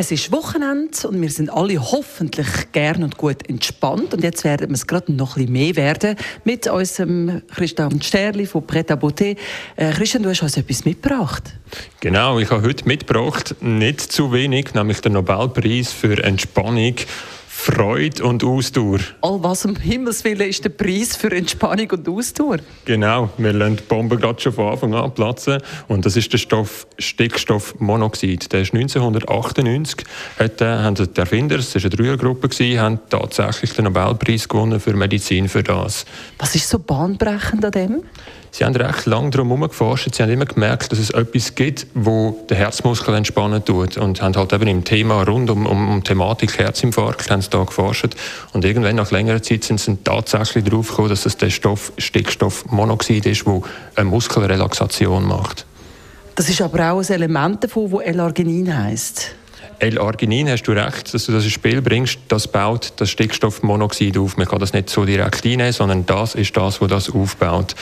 [0.00, 4.14] es ist Wochenende und wir sind alle hoffentlich gern und gut entspannt.
[4.14, 8.46] Und jetzt werden wir es gerade noch ein bisschen mehr werden mit unserem Christian Sterli
[8.46, 9.36] von Pret à Beauté.
[9.76, 11.42] Äh, Christian, du hast uns etwas mitgebracht.
[12.00, 16.94] Genau, ich habe heute mitgebracht, nicht zu wenig, nämlich den Nobelpreis für Entspannung
[17.70, 18.98] Freude und Ausdauer.
[19.20, 22.58] All was um Himmels Willen ist der Preis für Entspannung und Ausdauer?
[22.84, 25.58] Genau, wir lassen die Bombe gerade schon von Anfang an platzen.
[25.86, 28.52] Und das ist der Stoff Stickstoffmonoxid.
[28.52, 30.04] Der ist 1998,
[30.38, 35.48] hat, haben die Erfinder, es war eine Dreiergruppe, haben tatsächlich den Nobelpreis gewonnen für Medizin
[35.48, 36.04] für das.
[36.38, 38.02] Was ist so bahnbrechend an dem?
[38.52, 39.68] Sie haben recht lange darum herum.
[39.96, 43.96] Sie haben immer gemerkt, dass es etwas gibt, wo den Herzmuskel entspannen tut.
[43.96, 47.62] Und haben halt eben im Thema rund um, um, um Thematik Herzinfarkt haben sie da
[47.62, 48.14] geforscht.
[48.52, 53.26] Und irgendwann nach längerer Zeit sind sie tatsächlich darauf gekommen, dass es der Stoff Stickstoffmonoxid
[53.26, 53.62] ist, der
[53.96, 55.66] eine Muskelrelaxation macht.
[56.34, 58.72] Das ist aber auch ein Element davon, das L-Arginin.
[59.80, 64.36] L-Arginin, hast du recht, dass du das ins Spiel bringst, das baut das Stickstoffmonoxid auf.
[64.36, 67.74] Man kann das nicht so direkt einnehmen, sondern das ist das, was das aufbaut.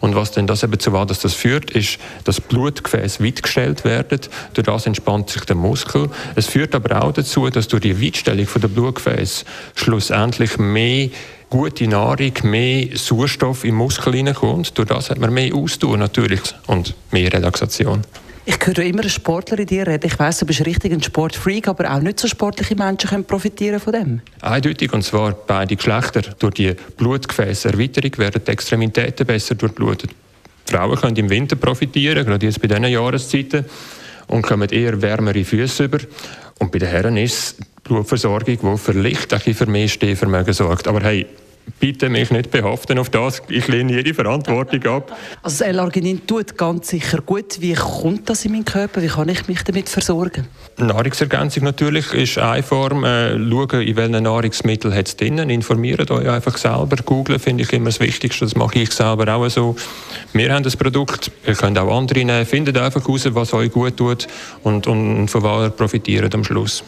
[0.00, 4.20] Und was denn das eben zu was das führt, ist, dass Blutgefäße weitgestellt werden.
[4.52, 6.10] Durch das entspannt sich der Muskel.
[6.34, 11.08] Es führt aber auch dazu, dass durch die Weitstellung der Blutgefäße schlussendlich mehr
[11.48, 14.76] gute Nahrung, mehr Sauerstoff im Muskel hineinkommt.
[14.76, 18.02] Durch das hat man mehr Ausdauer natürlich und mehr Relaxation.
[18.46, 20.06] Ich höre immer einen Sportler in dir reden.
[20.06, 23.80] Ich weiss, du bist richtig ein Sportfreak, aber auch nicht so sportliche Menschen können profitieren
[23.80, 24.20] von dem.
[24.42, 26.20] Eindeutig, und zwar beide Geschlechter.
[26.38, 30.10] Durch die Blutgefäßerweiterung werden die Extremitäten besser durchblutet.
[30.66, 33.64] Frauen können im Winter profitieren, gerade jetzt bei diesen Jahreszeiten,
[34.26, 35.98] und kommen eher wärmere Füße über.
[36.58, 40.86] Und bei den Herren ist es die Blutversorgung, die für Licht für mehr Stehvermögen sorgt.
[40.86, 41.26] Aber hey,
[41.80, 43.42] bitte mich nicht behaften auf das.
[43.48, 45.16] Ich lehne jede Verantwortung ab.
[45.42, 47.60] Also das L-Arginin tut ganz sicher gut.
[47.60, 49.02] Wie kommt das in meinen Körper?
[49.02, 50.46] Wie kann ich mich damit versorgen?
[50.78, 53.04] Nahrungsergänzung natürlich ist eine Form.
[53.04, 55.38] Äh, schauen, in welchen Nahrungsmitteln hat es drin.
[55.38, 56.96] Informiert euch einfach selber.
[57.04, 58.44] Googlen finde ich immer das Wichtigste.
[58.44, 59.76] Das mache ich selber auch so.
[60.32, 61.30] Wir haben das Produkt.
[61.46, 62.46] Ihr könnt auch andere nehmen.
[62.46, 64.26] Findet einfach heraus, was euch gut tut
[64.62, 66.82] und, und von was ihr profitiert am Schluss.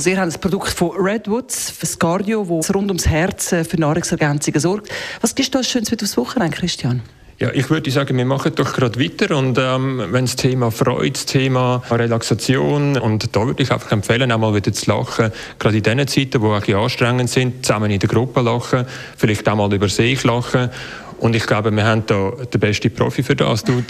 [0.00, 3.78] Also ihr habt ein Produkt von Redwoods, das Cardio, das rund ums Herz äh, für
[3.78, 4.88] Nahrungsergänzungen sorgt.
[5.20, 7.02] Was gibst du als Schönes mit aufs Wochenende, Christian?
[7.38, 11.10] Ja, ich würde sagen, wir machen doch gerade weiter und ähm, wenn das Thema Freude,
[11.10, 15.82] das Thema Relaxation und da würde ich einfach empfehlen, einmal wieder zu lachen, gerade in
[15.82, 18.86] diesen Zeiten, auch ein anstrengend sind, zusammen in der Gruppe lachen,
[19.18, 20.70] vielleicht auch mal über sich lachen
[21.18, 23.64] und ich glaube, wir haben da den besten Profi für das.
[23.64, 23.82] Du,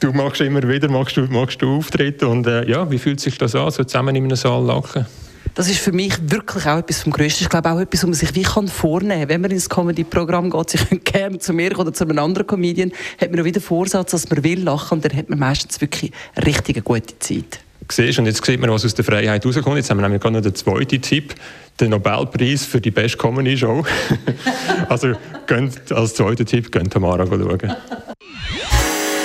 [0.00, 3.38] du machst immer wieder, magst du, magst du auftreten und äh, ja, wie fühlt sich
[3.38, 5.06] das an, so zusammen in einem Saal lachen?
[5.54, 7.44] Das ist für mich wirklich auch etwas vom Größten.
[7.44, 9.28] Ich glaube auch etwas, was man sich wie kann vornehmen kann.
[9.28, 12.92] Wenn man ins Comedy-Programm geht, Sie können gerne zu mir oder zu einem anderen Comedian,
[13.20, 16.12] hat man noch wieder Vorsatz, dass man will lachen und dann hat man meistens wirklich
[16.34, 17.60] eine richtig gute Zeit.
[17.90, 19.76] Siehst, und jetzt sieht man, was aus der Freiheit rauskommt.
[19.76, 21.34] Jetzt haben wir nämlich gerade noch den zweiten Tipp,
[21.80, 23.84] den Nobelpreis für die beste Comedy-Show.
[24.88, 25.14] also
[25.46, 27.74] könnt, als zweiter Tipp könnt Tamara schauen.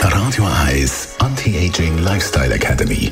[0.01, 3.11] Radio 1 Anti-Aging Lifestyle Academy